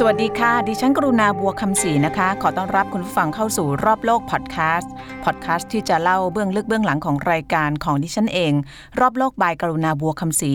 [0.00, 4.92] สวัสดีค่ะ ดิฉันกรุณาบัวคำศรีนะคะ ขอต้อนรับคุณผู้ฟังเข้าสู่รอบโลกพอดแคสต์
[5.24, 8.52] พอดแคสต์ที่จะเล่าเบื้องลึกเบื้องหลังของรายการของดิฉันเอง
[9.00, 10.52] รอบโลกบายกรุณาบัวคำศรี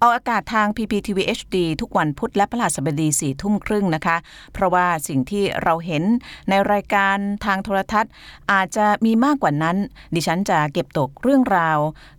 [0.00, 4.16] ออกอากาศทาง PPTV HD ทุกวันพุธและพฤหัสบดีสี่ทุ่มครึ่งนะคะ
[4.54, 6.02] เพราะว่าสิ่งที่เราเห็น
[6.48, 8.12] ในรายการทางโทรทัศน์
[8.52, 9.76] อาจจะมีมากกว่านั้น
[10.14, 11.78] ดิฉันจะเก็บตกเรื่องราว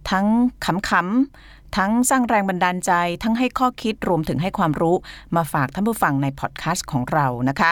[0.09, 0.25] ทั้ง
[0.65, 2.91] ขำๆ ทั้งสร้างแรงบันดาลใจ
[3.23, 4.95] ทั้งให้ข้อคิดรวมถึงให้ความรู้
[5.35, 7.71] มาฝากท่านผู้ฟังในพอดแคสต์ของเรานะคะ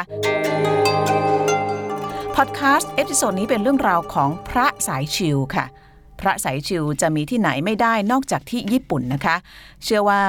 [2.36, 5.66] พอดแคสต์ episode นี้เป็นเรื่องราวของพระสาย chill ค่ะ
[6.20, 9.36] พระสาย chill จะมีที่ไหนไม่ได้นอกจากที่ญี่ปุ่นนะคะ
[9.84, 10.22] เชื่อว่า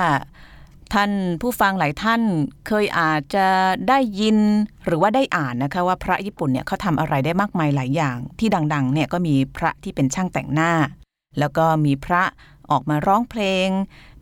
[0.95, 1.11] ท่าน
[1.43, 2.23] ผู้ฟังหลายท่าน
[2.67, 3.47] เคยอาจจะ
[3.89, 4.39] ได้ยิน
[4.85, 10.73] หรือว่าได้อ่านนะคะว่าพระญี่ปุ่นเนี่ยเขาทำอะไรได้มากมายหลายอย่าง ที่ดังๆเนี่ยก็มีพระที่เป็นช่างแต่งหน้า
[11.39, 12.23] แล้วก็มีพระ
[12.71, 13.69] ออกมาร้องเพลง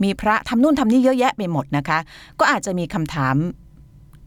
[0.03, 1.99] มีพระทำนู่นทำนี่เยอะแยะไปหมดนะคะ
[2.39, 3.37] ก็อาจจะมีคำถาม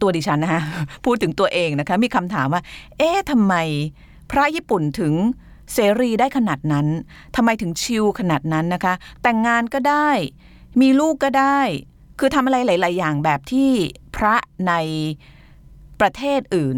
[0.02, 0.62] ตัวดิฉันนะคะ
[1.06, 2.62] พูดถึงตัวเองนะคะ มีคำถามว่า
[2.98, 3.54] เอ๊ะทำไม
[4.32, 5.14] พระญี่ปุ่นถึง
[5.74, 6.88] เสรีได้ขนาดนั้น
[7.36, 10.10] ทำไมถึงชิลขนาดนั้นนะคะ แต่งงานก็ได้
[10.82, 11.60] มีลูกก็ได้
[12.20, 13.70] คือทำอะไรหลาย ๆ อย่างแบบที่
[14.16, 14.36] พระ
[14.68, 14.74] ใน
[16.00, 16.78] ประเทศอื่น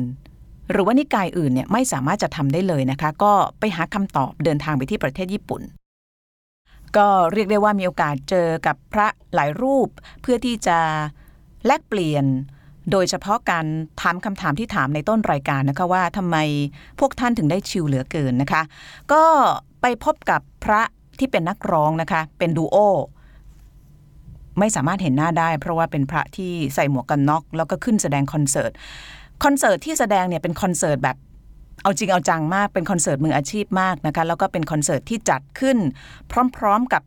[0.72, 5.62] หรือว่านิกายอื่นเนี่ยไม่สามารถจะทำได้เลยนะคะ ก็ไปหาคำตอบเดินทางไปที่ประเทศญี่ปุ่น
[6.98, 9.90] ก็เรียกได้ว่ามีโอกาสเจอกับพระหลายรูป
[10.22, 10.80] เพื่อที่จะ
[11.66, 12.26] แลกเปลี่ยน
[12.92, 13.66] โดยเฉพาะการ
[14.02, 16.38] ถามคำถามที่ถามในต้นรายการนะคะว่าทำไม
[17.00, 18.62] พวกท่านถึงได้ชิลเหลือเกินนะคะ
[19.14, 19.24] ก็
[19.82, 20.82] ไปพบกับพระ
[21.20, 22.78] ที่เป็นนักร้องนะคะ เป็นดูโอ
[24.60, 28.72] ไม่สามารถเห็นหน้าได้ เพราะว่าเป็นพระที่ใส่หมวกกันน็อก แล้วก็ขึ้นแสดงคอนเสิร์ต
[29.44, 31.18] คอนเสิร์ตที่แสดงเนี่ยเป็นคอนเสิร์ตแบบ
[31.82, 35.78] เอาจริงเอาจังมากเป็นคอนเสิร์ตมืออาชีพมากนะคะแล้วก็เป็นคอนเสิร์ตที่จัดขึ้น
[36.58, 37.02] พร้อมๆกับ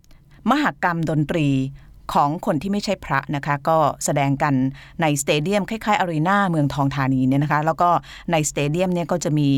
[0.51, 1.49] มหกรรมดนตรี
[2.13, 4.55] ของคนที่ไม่ใช่พระนะคะ ก็แสดงกัน
[5.01, 7.91] ใน stadium คล้ายๆ arena เมืองทองธานีเนี่ยนะคะ แล้วก็
[8.33, 9.51] ใน stadium เนี่ยก็จะมี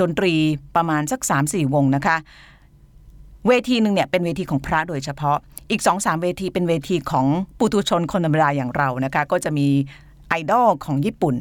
[0.00, 0.34] ดนตรี
[0.76, 2.16] ประมาณสัก 3-4 วงนะคะ
[3.46, 5.38] เวทีหนึ่งเนี่ยเป็นเวทีของพระโดยเฉพาะ
[5.70, 7.26] อีก2อสามเวทีเป็นเวทีของ
[7.58, 9.68] ปุถุชนคนธรรมดาอย่างเรานะคะ ก็จะมี
[10.28, 11.36] ไอดอลของญี่ปุ่น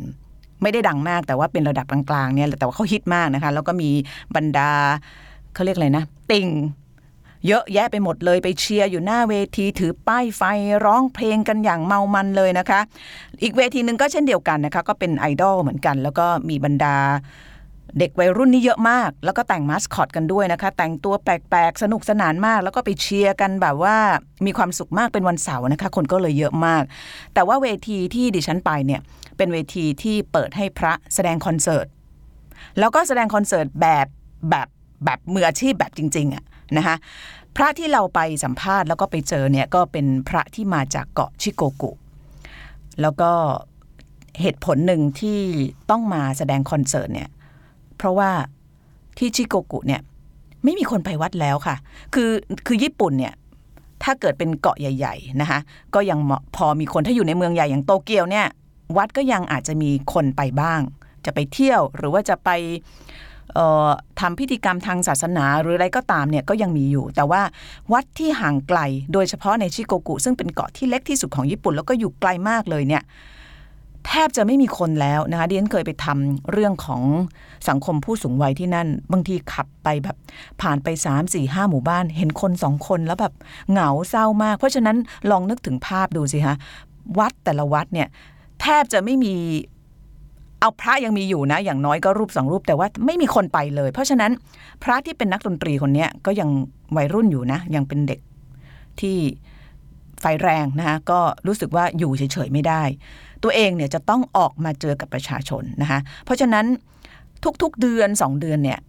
[0.61, 3.89] ไม่ได้ดังมากแต่ว่าเป็นระดับกลางๆเนี่ยแต่ว่าเขาฮิตมากนะคะ แล้วก็มี
[4.35, 4.71] บรรดา
[5.53, 6.49] เขาเรียกอะไรนะ ติ่ง
[7.47, 10.41] เยอะแยะไปหมดเลยไปเชียร์อยู่หน้าเวทีถือป้ายไฟ
[10.85, 12.79] ร้องเพลงกันอย่างเมามันเลยนะคะ
[13.43, 16.95] อีกเวทีหนึ่งก็เช่นเดียวกันนะคะ ก็เป็นไอดอลเหมือนกัน แล้วก็มีบรรดา
[17.99, 23.95] เด็กวัยรุ่นนี่เยอะมาก แล้วก็แต่งมาสคอตกันด้วยนะคะ แต่งตัวแปลกๆ สนุกสนานมาก แล้วก็ไปเชียร์กันแบบว่า
[24.45, 26.83] มีความสุขมากเป็นวันเสาร์นะคะ คนก็เลยเยอะมาก
[27.33, 29.01] แต่ว่าเวทีที่ดิฉันไปเนี่ย
[29.37, 31.87] เป็นเวทีที่เปิดให้พระแสดงคอนเสิร์ต
[32.79, 34.07] แล้วก็แสดงคอนเสิร์ตแบบ
[34.49, 34.67] แบบ
[35.05, 36.43] แบบมืออาชีพแบบจริงๆอะ
[36.77, 36.95] นะคะ
[37.55, 41.91] พระที่เราไปสัมภาษณ์แล้วก็ไปเจอเนี่ยก็เป็นพระที่มาจากเกาะชิโกกุ
[43.01, 43.31] แล้วก็
[44.41, 45.39] เหตุผลหนึ่งที่
[45.89, 47.29] ต้องมาแสดงคอนเสิร์ตเนี่ย
[47.97, 48.29] เพราะว่า
[49.17, 50.01] ที่ชิโกกุเนี่ย
[50.63, 51.75] ไม่มีคนไปวัดแล้วค่ะ
[52.13, 52.29] คือ
[52.67, 53.33] คือญี่ปุ่นเนี่ย
[54.03, 55.59] ถ้าเกิดเป็นเกาะใหญ่ ๆนะคะ
[55.95, 56.19] ก็ยัง
[56.55, 58.47] พอมีคนถ้าอยู่ในเมืองใหญ่อย่างโตเกียวเนี่ย
[58.97, 60.79] วัดก็ยังอาจจะมีคนไปบ้าง
[61.25, 62.49] จะไปเที่ยวหรือว่าจะไป
[63.57, 63.89] ออ
[64.19, 67.41] ทำพิธีกรรมทางศาสนาหรืออะไรก็ตามเนี่ยก็ยังมีอยู่ แต่ว่า
[67.93, 68.79] วัดที่ห่างไกล
[69.13, 73.03] โดยเฉพาะในชิโกกุซึ่งเป็นเกาะที่เล็กที่สุดของญี่ปุ่น แล้วก็อยู่ไกลมากเลยเนี่ย
[74.07, 77.01] แทบจะไม่มีคนแล้วนะคะดิฉันเคยไปทำเรื่องของ
[77.69, 80.15] สังคมผู้สูงวัยที่นั่น บางทีขับไปแบบ
[80.61, 83.33] ผ่านไป 3 4 5 หมู่บ้าน เห็นคนสองคนแล้วแบบ
[83.71, 84.97] เหงาเศร้ามาก เพราะฉะนั้น
[85.31, 86.55] ลองนึกถึงภาพดูสิคะ
[87.19, 88.07] วัดแต่ละวัดเนี่ย
[88.61, 89.33] แทบจะไม่มี
[90.59, 94.31] เอาพระยังมีอยู่นะ อย่างน้อยก็รูปสองรูปแต่ว่าไม่มีคนไปเลย เพราะฉะนั้น
[94.83, 96.49] พระที่เป็นนักดนตรีคนนี้ก็ยัง
[96.95, 98.19] วัยรุ่นอยู่นะ ยังเป็นเด็ก
[99.01, 99.17] ที่
[100.21, 102.83] ไฟแรงนะคะก็รู้สึกว่าอยู่เฉยๆไม่ได้
[103.45, 106.65] ตัวเองเนี่ยจะต้องออกมาเจอกับประชาชนนะคะเพราะฉะนั้น
[107.61, 108.79] ทุกๆเดือนสองเดือนเนี่ย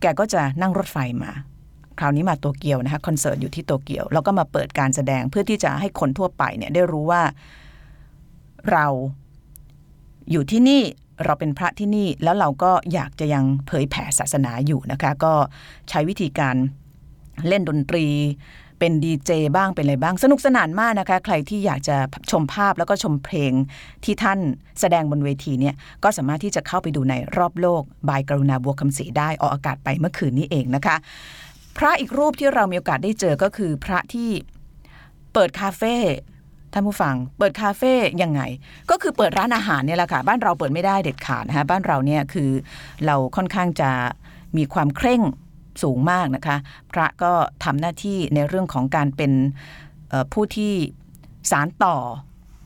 [0.00, 1.30] แกก็จะนั่งรถไฟมา
[1.98, 7.22] คราวนี้มาโตเกียวนะคะคอนเสิร์ตอยู่ที่โตเกียว แล้วก็มาเปิดการแสดงเพื่อที่จะให้คนทั่วไปเนี่ยได้รู้ว่า
[8.72, 8.86] เรา
[10.30, 10.82] อยู่ที่นี่
[11.24, 15.32] เราเป็นพระที่นี่แล้วเราก็อยากจะยังเผยแผ่ศาสนาอยู่นะคะ ก็
[15.88, 16.56] ใช้วิธีการ
[17.48, 18.06] เล่นดนตรี
[18.84, 21.96] เป็นดีเจบ้างเป็นอะไรบ้าง สนุกสนานมากนะคะ ใครที่อยากจะ
[22.30, 23.52] ชมภาพแล้วก็ชมเพลง
[24.04, 24.38] ที่ท่าน
[24.80, 25.74] แสดงบนเวทีเนี่ย
[26.04, 30.96] ก็สามารถที่จะเข้าไปดูในรอบโลกบายกรุณาบัวคำศรีได้ออกอากาศไปเมื่อคืนนี้เองนะคะ
[31.76, 34.30] พระอีกรูปที่เรามีโอกาสได้เจอก็คือพระที่
[35.32, 35.94] เปิดคาเฟ่
[36.72, 37.92] ท่านผู้ฟัง เปิดคาเฟ่
[38.22, 38.40] ยังไง
[38.90, 42.50] ก็คือเปิดร้านอาหารเนี่ยแหละค่ะ บ้านเราเปิดไม่ได้เด็ดขาดนะคะบ้านเราเนี่ยคือ
[43.06, 43.90] เราค่อนข้างจะ
[44.56, 45.22] มีความเคร่ง
[45.82, 46.56] สูงมากนะคะ
[46.92, 47.32] พระก็
[47.64, 49.32] ทำหน้าที่ในเรื่องของการเป็น
[50.32, 50.72] ผู้ที่
[51.50, 51.96] สารต่อ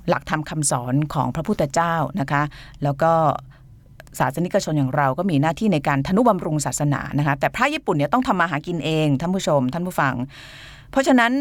[0.08, 2.42] หลักธรรมคำสอนของพระพุทธเจ้านะคะ
[2.82, 3.12] แล้วก็
[4.18, 10.14] ศาสนิกชนอย่างเราก็มีหน้าที่ในการทนุบำรุงศาสนานะคะ แต่พระญี่ปุ่นเนี่ยต้องทำมาหากินเองท่านผู้ชมท่านผู้ฟัง
[10.90, 11.32] เพราะฉะนั้น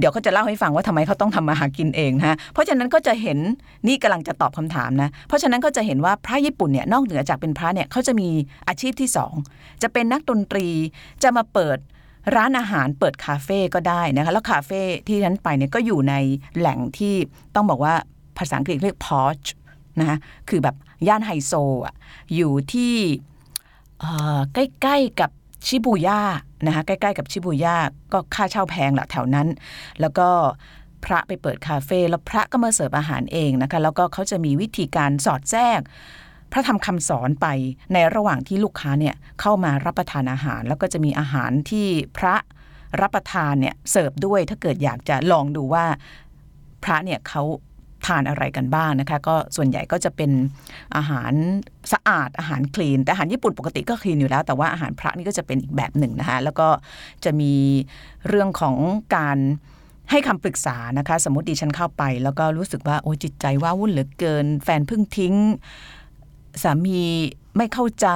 [0.00, 3.38] เดี๋ยวเขาจะเล่าให้ฟังว่าทำไมเขาต้องทำมาหากินเองนะเพราะฉะนั้นก็จะเห็น
[3.86, 8.28] นี่กำลังจะตอบคำถามนะ เพราะฉะนั้นก็จะเห็นว่าพระญี่ปุ่นเนี่ยนอกเหนือจากเป็นพระเนี่ยเขาจะมี
[8.68, 9.32] อาชีพที่สอง
[9.82, 10.66] จะเป็นนักดนตรี
[11.22, 11.78] จะมาเปิด
[12.36, 16.14] ร้านอาหารเปิดคาเฟ่ก็ได้นะคะแล้วคาเฟ่ที่ฉันไปเนี่ยก็อยู่ใน
[16.58, 17.14] แหล่งที่
[17.54, 17.94] ต้องบอกว่า
[18.38, 19.46] ภาษาอังกฤษเรียก porch
[20.00, 20.16] นะคะ
[20.48, 20.76] คือแบบ
[21.08, 21.52] ย่านไฮโซ
[21.84, 21.94] อะ
[22.36, 22.94] อยู่ที่
[24.54, 25.30] ใกล้ๆกับ
[25.66, 26.20] ชิบูย่า
[26.66, 27.76] นะคะใกล้ๆกับชิบูย่า
[28.12, 29.48] ก็ค่าเช่าแพงละแถวนั้น
[30.00, 30.28] แล้วก็
[31.04, 35.80] พระไปเปิดคาเฟ่แล้วพระก็มาเสิร์ฟอาหารเองนะคะ แล้วก็เขาจะมีวิธีการสอดแทรก
[36.52, 37.46] พระธรรมคำสอนไป
[37.92, 41.86] ในระหว่างที่ลูกค้าเนี่ยเข้ามารับประทานอาหาร แล้วก็จะมีอาหารที่
[42.18, 42.34] พระ
[43.00, 45.84] รับประทานเนี่ยเสิร์ฟด้วยถ้าเกิดอยากจะลองดูว่า
[46.84, 47.42] พระเนี่ยเขา
[48.06, 50.30] ทานอะไรกันบ้างนะคะ ก็ส่วนใหญ่ก็จะเป็น
[50.96, 51.32] อาหาร
[51.92, 56.68] สะอาดอาหารคลีน แต่อาหารญี่ปุ่นปกติก็คลีนอยู่แล้ว แต่ว่าอาหารพระนี่ก็จะเป็นอีกแบบหนึ่งนะคะแล้วก็
[57.24, 57.52] จะมี
[58.28, 58.76] เรื่องของ
[59.16, 59.38] การ
[60.10, 65.34] ให้คำปรึกษานะคะ สมมติดิฉันเข้าไป แล้วก็รู้สึกว่าโอ้จิตใจว้าวุ่นเหลือเกิน แฟนเพิ่งทิ้ง
[66.62, 67.00] สามี
[67.56, 68.08] ไม่เข้าใจ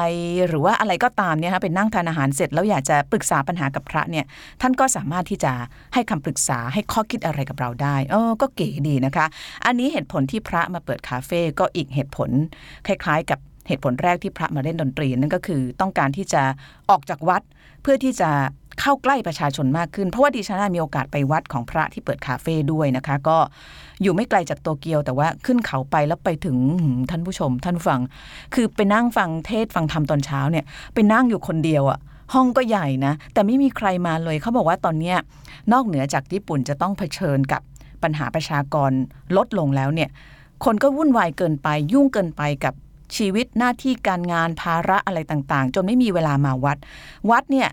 [0.47, 4.25] หรือว่าอะไรก็ตามเนี่ยคะเป็นนั่งทานอาหารเสร็จแล้วอยากจะปรึกษาปัญหากับพระเนี่ย
[4.61, 5.53] ท่านก็สามารถที่จะ
[5.95, 9.27] ให้คำปรึกษาให้ข้อคิดอะไรกับเราได้เออก็เก๋ดีนะคะ
[9.67, 12.31] อันนี้เหตุผลที่พระมาเปิดคาเฟ่ก็อีกเหตุผล
[12.87, 13.39] คล้าย ๆ กับ
[13.69, 16.43] เหตุผลแรกที่พระมาเล่นดนตรีนั่นก็คือต้องการที่จะ
[16.91, 17.43] ออกจากวัด
[17.83, 18.31] เพื่อที่จะ
[18.81, 23.39] เข้าใกล้ประชาชนมากขึ้น เพราะว่าดิฉันมีโอกาสไปวัดของพระที่เปิดคาเฟ่ด้วยนะคะ ก็
[24.03, 26.57] อยู่ไม่ไกลจากโตเกียว แต่ว่าขึ้นเขาไปแล้วไปถึง
[27.11, 28.01] ท่านผู้ชม ท่านฟัง
[28.55, 30.65] คือไปนั่งฟังเทศฟังธรรมตอนเช้าเนี่ย
[30.95, 31.99] ไปนั่งอยู่คนเดียวอะ
[32.35, 35.15] ห้องก็ใหญ่นะ แต่ไม่มีใครมาเลยเขาบอกว่าตอนนี้
[35.73, 37.63] นอกเหนือจากญี่ปุ่นจะต้องเผชิญกับ
[38.03, 38.91] ปัญหาประชากร
[39.37, 40.11] ลดลงแล้วเนี่ย
[40.65, 42.75] คนก็วุ่นวายเกินไปยุ่งเกินไปกับ
[43.17, 46.79] ชีวิตหน้าที่การงานภาระอะไรต่างๆ จนไม่มีเวลามาวัด
[47.31, 47.69] วัดเนี่ย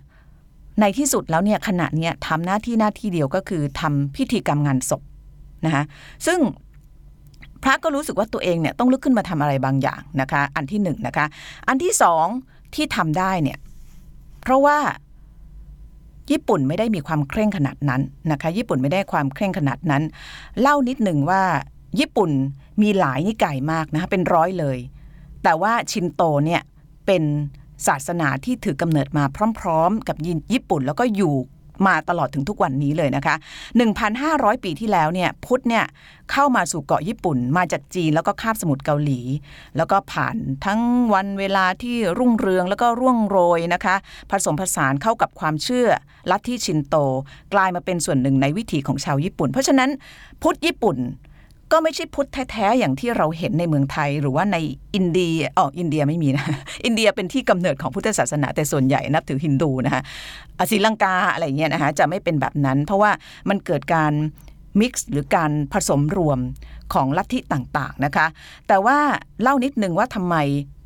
[0.80, 5.01] ในที่สุดแล้วเนี่ยขณะเนี้ยทำหน้าที่หน้าที่เดียวก็คือทำพิธีกรรมงานศพ
[5.66, 5.83] นะคะ
[6.25, 6.39] ซึ่ง
[7.63, 11.25] พระก็รู้สึกว่าตัวเองเนี่ยต้องลุกขึ้นมาทำอะไรบางอย่างนะคะ อันที่หนึ่งนะคะ
[11.68, 12.25] อันที่สอง
[12.75, 13.57] ที่ทำได้เนี่ย
[14.42, 14.77] เพราะว่า
[16.31, 18.01] ญี่ปุ่นไม่ได้มีความเคร่งขนาดนั้น
[18.31, 20.04] นะคะ ญี่ปุ่นไม่ได้ความเคร่งขนาดนั้น
[20.62, 21.42] เล่านิดหนึ่งว่า
[22.00, 22.31] ญี่ปุ่น
[22.81, 24.77] มีหลายนิกายมากนะคะเป็นร้อยเลย
[25.44, 26.62] แต่ว่าชินโตเนี่ย
[27.06, 27.24] เป็น
[27.88, 29.24] ศาสนาที่ถือกำเนิดมา
[29.60, 30.18] พร้อม ๆ กับ
[30.54, 31.36] ญี่ปุ่นแล้วก็อยู่
[31.88, 33.36] มาตลอดถึงทุกวันนี้เลยนะคะ
[34.00, 35.86] 1,500 ปีที่แล้วเนี่ยพุทธเนี่ย
[36.32, 39.20] เข้ามาสู่เกาะญี่ปุ่น มาจากจีนแล้วก็คาบสมุทรเกาหลี
[39.78, 40.36] แล้วก็ผ่าน
[40.66, 40.82] ทั้ง
[41.14, 43.96] วันเวลาที่รุ่งเรืองแล้วก็ร่วงโรยนะคะ
[44.32, 45.88] ผสมผสานเข้ากับความเชื่อ
[46.32, 46.96] ลัทธิชินโต
[47.54, 49.90] กลายมาเป็นส่วนหนึ่งในวิถีของชาวญี่ปุ่น เพราะฉะนั้น
[50.42, 50.98] พุทธญี่ปุ่น
[51.72, 54.58] ก็ไม่ใช่พุทธแท้ๆอย่างที่เราเห็นในเมืองไทย หรือว่าใน
[54.96, 56.46] อินเดียอ๋ออินเดียไม่มีนะ
[56.86, 60.02] อินเดียเป็นที่กำเนิดของพุทธศาสนาแต่ส่วนใหญ่นับถือฮินดูนะคะ
[60.72, 63.12] ศรีลังกาอะไรเงี้ยนะคะจะไม่เป็นแบบนั้น เพราะว่า
[63.50, 64.14] มันเกิดการ
[64.80, 66.40] mix หรือการผสมรวม
[66.94, 68.28] ของลัทธิต่างๆนะคะ
[68.68, 68.98] แต่ว่า
[69.42, 70.36] เล่านิดนึงว่าทำไม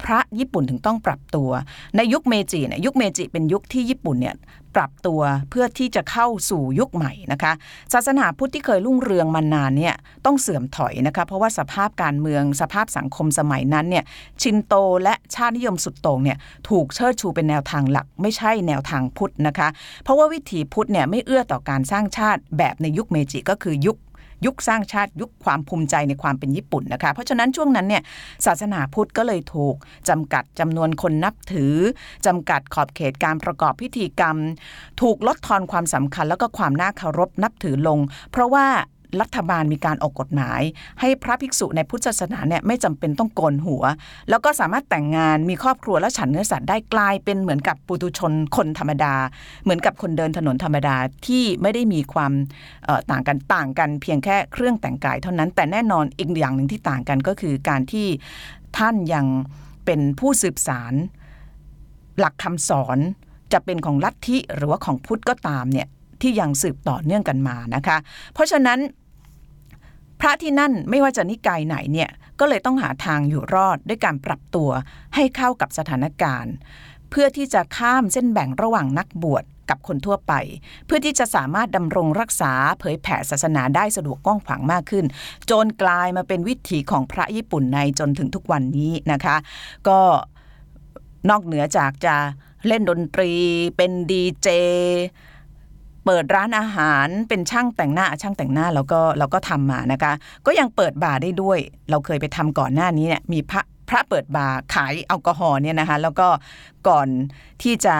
[0.03, 1.49] พระญี่ปุ่นถึงต้องปรับตัว
[1.97, 4.35] ในยุคเมจิเนี่ยยุคเมจิเป็นยุคที่ญี่ปุ่นเนี่ย
[4.75, 7.53] ปรับตัวเพื่อที่จะเข้าสู่ยุคใหม่นะคะ
[7.93, 14.03] ศาสนาพุทธที่เคยรุ่งเรืองมานานเนี่ยต้องเสื่อมถอยนะคะ เพราะว่าสภาพการเมืองสภาพสังคมสมัยนั้นเนี่ย
[14.41, 16.37] ชินโตและชาตินิยมสุดโต่งเนี่ย
[16.69, 19.67] ถูกเชิดชูเป็นแนวทางหลัก ไม่ใช่แนวทางพุทธนะคะ
[20.03, 23.97] เพราะว่าวิถีพุทธเนี่ยไม่เอื้อต่อการสร้างชาติแบบในยุคเมจิก็คือยุค
[24.45, 28.03] ยุคสร้างชาติยุคความภูมิใจในความเป็นญี่ปุ่นนะคะ เพราะฉะนั้นช่วงนั้นเนี่ย
[28.45, 29.75] ศาสนาพุทธก็เลยถูก
[30.09, 31.75] จำกัดจำนวนคนนับถือ
[32.25, 34.37] จำกัดขอบเขตการประกอบพิธีกรรม
[35.01, 37.99] ถูกลดทอนความสำคัญแล้วก็ความน่าเคารพนับถือลง
[38.31, 38.67] เพราะว่า
[39.21, 40.61] รัฐบาลมีการออกกฎหมาย
[40.99, 43.83] ให้พระภิกษุในพุทธศาสนาเนี่ยไม่จำเป็นต้องโกนหัว
[44.29, 49.15] แล้วก็สามารถแต่งงานมีครอบครัวและฉันเนื้อสัตว์ได้กลายเป็นเหมือนกับปุตุชนคนธรรมดา
[49.63, 50.95] เหมือนกับคนเดินถนนธรรมดา
[51.27, 52.31] ที่ไม่ได้มีความ
[53.11, 58.07] ต่างกันต่างกันเพียงแค่เครื่องแต่งกายเท่านั้นแต่แน่นอนอีกอย่างหนึ่งที่ต่างกันก็คือการที่
[58.77, 59.25] ท่านยัง
[59.85, 60.93] เป็นผู้สืบสาร
[62.19, 62.97] หลักคำสอน
[63.53, 65.87] จะเป็นของลัทธิหรือว่าของพุทธก็ตามเนี่ย
[66.21, 67.97] ที่ยังสืบต่อเนื่องกันมานะคะ
[68.33, 68.79] เพราะฉะนั้น
[70.19, 74.69] พระที่นั่นไม่ว่าจะนิกายไหนเนี่ยก็เลยต้องหาทางอยู่รอดด้วยการปรับตัว
[75.15, 76.53] ให้เข้ากับสถานการณ์
[77.09, 80.33] เพื่อที่จะข้ามเส้นแบ่งระหว่างนักบวชกับคนทั่วไป
[80.85, 85.05] เพื่อที่จะสามารถดำรงรักษาเผยแผ่ศาสนาได้สะดวกกว้างขวางมากขึ้น
[85.49, 89.35] จนกลายมาเป็นวิถีของพระญี่ปุ่นในจนถึงทุกวันนี้นะคะ
[89.87, 89.99] ก็
[91.29, 92.15] นอกเหนือจากจะ
[92.67, 93.31] เล่นดนตรี
[93.77, 94.47] เป็นดีเจ
[96.05, 100.13] เปิดร้านอาหารเป็นช่างแต่งหน้าช่างแต่งหน้าเราก็เราก็ทำมานะคะ
[100.45, 101.59] ก็ยังเปิดบาร์ได้ด้วย
[101.89, 106.27] เราเคยไปทำก่อนหน้านี้เนี่ยมีพระพระเปิดบาร์ขายแอลกอฮอล์เนี่ยนะคะแล้วก็
[106.87, 107.07] ก่อน
[107.63, 107.95] ที่จะ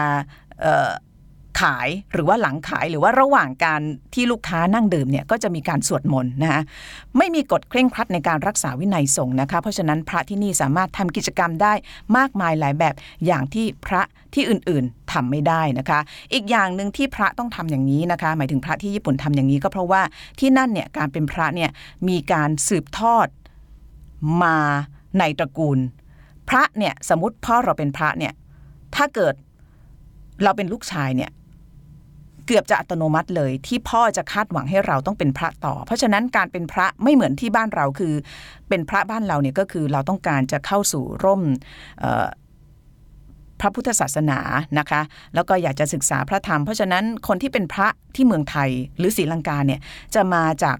[1.60, 3.80] ขายหรือว่าหลังขายหรือว่าระหว่างการ
[4.14, 6.62] ที่ลูกค้านั่งดื่มเนี่ยก็จะมีการสวดมนต์นะคะ
[7.18, 11.72] ไม่มีกฎเคร่งครัดในการรักษาวินัยสงฆ์นะคะเพราะฉะนั้นพระที่นี่สามารถทำกิจกรรมได้
[12.16, 12.94] มากมายหลายแบบ
[13.26, 14.02] อย่างที่พระ
[14.34, 16.00] ที่อื่นๆทำไม่ได้นะคะ
[16.32, 20.02] อีกอย่างหนึ่งที่พระต้องทำอย่างนี้นะคะ หมายถึงพระที่ญี่ปุ่นทำอย่างนี้ก็เพราะว่า
[20.40, 21.70] ที่นั่นเนี่ยการเป็นพระเนี่ย
[22.08, 23.26] มีการสืบทอด
[24.42, 24.56] มา
[25.18, 25.78] ในตระกูล
[26.48, 28.32] พระเนี่ยสมมติพ่อเราเป็นพระเนี่ย
[28.96, 29.34] ถ้าเกิด
[30.44, 31.30] เราเป็นลูกชายเนี่ย
[32.46, 38.14] เกือบจะอัตโนมัติเลย ที่พ่อจะคาดหวังให้เราต้องเป็นพระต่อ เพราะฉะนั้นการเป็นพระไม่เหมือนที่บ้านเราคือ
[38.68, 41.42] เป็นพระบ้านเราเนี่ยก็คือเราต้องการจะเข้าสู่ร่ม
[43.60, 44.38] พระพุทธศาสนา
[44.78, 45.00] นะคะ
[45.34, 49.80] แล้วก็อยากจะศึกษาพระธรรม เพราะฉะนั้นคนที่เป็นพระที่เมืองไทยหรือศรีลังกาเนี่ย
[50.14, 50.78] จะมาจาก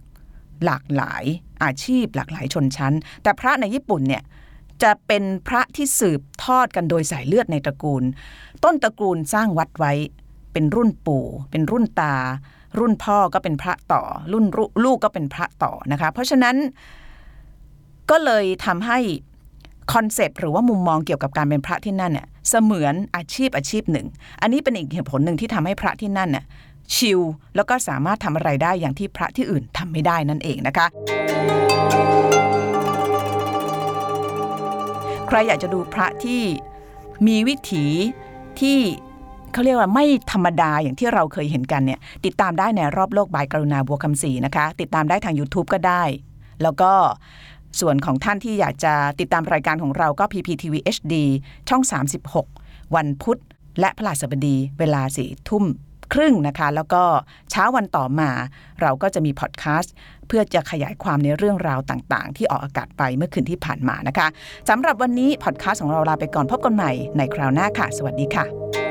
[0.64, 1.24] หลากหลาย
[1.64, 4.22] อาชีพหลากหลายชนชั้น แต่พระในญี่ปุ่นเนี่ย
[4.82, 8.02] จะเป็นพระที่สืบทอดกันโดยสายเลือดในตระกูล
[8.64, 9.92] ต้นตระกูลสร้างวัดไว้
[10.56, 12.14] เป็นรุ่นปู่ เป็นรุ่นตา
[12.78, 14.44] รุ่นพ่อก็เป็นพระต่อ รุ่น
[14.84, 16.56] ลูกก็เป็นพระต่อนะคะ เพราะฉะนั้น
[18.10, 18.98] ก็เลยทำให้
[19.92, 24.06] คอนเซปต์หรือว่ามุมมองเกี่ยวกับการเป็นพระที่นั่นเนี่ยเสมือนอาชีพอาชีพหนึ่ง
[24.42, 26.44] อันนี้เป็นอีกเหตุผลหนึ่งที่ทำให้พระที่นั่นเนี่ย
[26.94, 27.20] ชิล
[27.56, 30.86] แล้วก็สามารถทำอะไรได้อย่างที่พระที่อื่นทำไม่ได้นั่นเองนะคะ
[35.26, 36.42] ใครอยากจะดูพระที่
[37.26, 37.84] มีวิถี
[38.60, 38.78] ที่
[39.56, 46.02] เขาเรียกว่าไม่ธรรมดาอย่างที่เราเคยเห็นกันเนี่ยติดตามได้ในรอบโลกบายกรุณาบัวคำศรีนะคะ ติดตามได้ทาง YouTube ก็ได้
[46.62, 46.92] แล้วก็
[47.80, 51.14] ส่วนของท่านที่อยากจะติดตามรายการของเราก็ PPTV HD
[51.68, 51.82] ช่อง
[52.38, 53.38] 36 วันพุธ
[53.80, 55.64] และพฤหัสบดีเวลาสี่ทุ่ม
[56.12, 57.02] ครึ่งนะคะ แล้วก็
[57.50, 58.30] เช้าวันต่อมา
[58.82, 59.94] เราก็จะมีพอดแคสต์
[60.26, 64.26] เพื่อจะขยายความในเรื่องราวต่างๆ ที่ออกอากาศไปเมื่อคืนที่ผ่านมานะคะ
[64.68, 68.85] สำหรับวันนี้พอดแคสต์ของเราลาไปก่อนพบกันใหม่ในคราวหน้าค่ะ สวัสดีค่ะ